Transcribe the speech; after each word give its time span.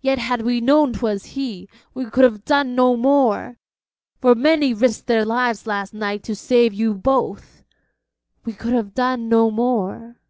Yet 0.00 0.20
had 0.20 0.42
we 0.42 0.60
known 0.60 0.92
'twas 0.92 1.24
he, 1.34 1.68
we 1.92 2.04
could 2.08 2.22
have 2.22 2.44
done 2.44 2.76
no 2.76 2.96
more, 2.96 3.58
for 4.20 4.36
many 4.36 4.72
risked 4.72 5.08
their 5.08 5.24
lives 5.24 5.66
last 5.66 5.92
night 5.92 6.22
to 6.22 6.36
save 6.36 6.72
you 6.72 6.94
both. 6.94 7.64
We 8.44 8.52
could 8.52 8.74
have 8.74 8.94
done 8.94 9.28
no 9.28 9.50
more.' 9.50 10.20